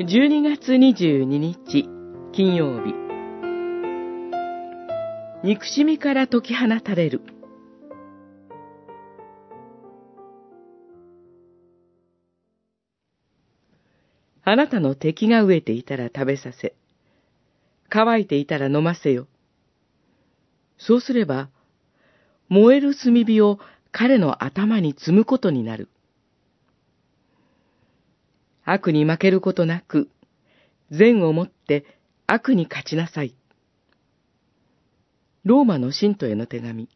[0.00, 1.88] 12月22日
[2.30, 2.94] 金曜日
[5.42, 7.20] 憎しみから解き放たれる
[14.44, 16.76] あなたの敵が飢えていたら食べさせ、
[17.88, 19.26] 乾いていたら飲ませよ。
[20.78, 21.50] そうすれば、
[22.48, 23.58] 燃える炭火を
[23.90, 25.88] 彼の頭に積むことになる。
[28.70, 30.10] 悪に負けることなく、
[30.90, 31.86] 善をもって
[32.26, 33.34] 悪に勝ちなさい。
[35.42, 36.90] ローマの信徒への手紙、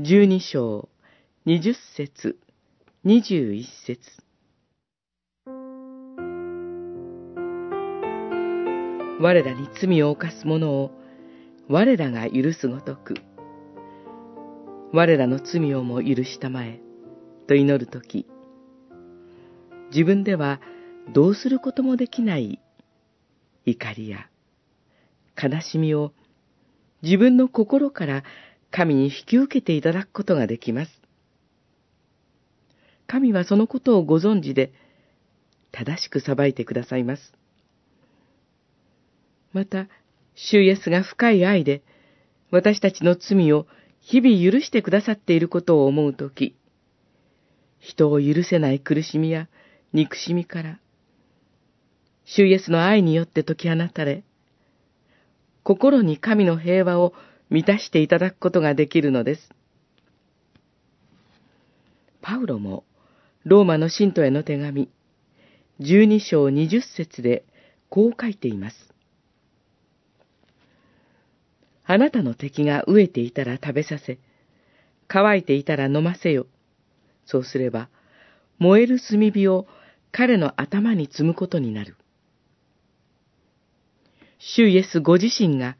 [0.00, 0.88] 十二章、
[1.46, 2.40] 二十節、
[3.04, 4.00] 二十一節。
[9.20, 10.90] 我らに罪を犯す者を
[11.68, 13.14] 我らが許すごとく、
[14.92, 16.80] 我らの罪をも許したまえ、
[17.46, 18.26] と祈るとき、
[19.92, 20.60] 自分では
[21.08, 22.60] どうすることもできない
[23.64, 24.28] 怒りや
[25.42, 26.12] 悲しみを
[27.02, 28.24] 自分の心から
[28.70, 31.00] 神に引き受けていただくことができます。
[33.06, 34.72] 神はそのことをご存知で、
[35.72, 37.34] 正しく裁いてくださいます。
[39.52, 39.88] また、
[40.36, 41.82] 主イエスが深い愛で、
[42.52, 43.66] 私たちの罪を
[44.00, 46.54] 日々許してくださっていることを思うとき、
[47.80, 49.48] 人を許せない苦しみや
[49.92, 50.78] 憎しみから、
[52.32, 54.22] 主イエスの愛によって解き放たれ、
[55.64, 57.12] 心に神の平和を
[57.48, 59.50] 満たしていただくことができるのです。
[62.22, 62.84] パウロも、
[63.42, 64.88] ローマの信徒への手紙、
[65.80, 67.44] 12章20節で
[67.88, 68.76] こう書いています。
[71.84, 74.20] あなたの敵が飢えていたら食べさせ、
[75.08, 76.46] 乾いていたら飲ませよ。
[77.26, 77.88] そうすれば、
[78.60, 79.66] 燃える炭火を
[80.12, 81.96] 彼の頭に積むことになる。
[84.40, 85.76] 主イエスご自身が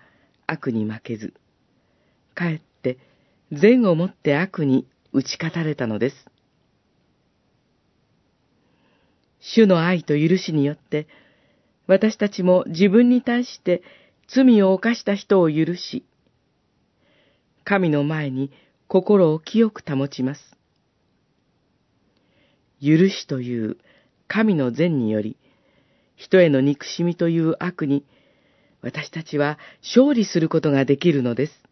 [0.47, 1.33] 悪に負けず、
[2.35, 2.99] かえって
[3.51, 6.17] 善をもって悪に打ち勝たれたのです。
[9.41, 11.09] 主の愛と許しによって、
[11.87, 13.83] 私たちも自分に対して
[14.29, 16.05] 罪を犯した人を許し、
[17.65, 18.53] 神の前に
[18.89, 20.41] 心を清く保ちます。
[22.83, 23.79] 許しという
[24.29, 25.39] 神の善により、
[26.15, 28.05] 人への憎しみという悪に
[28.83, 31.70] 私たちは勝利することができるのです。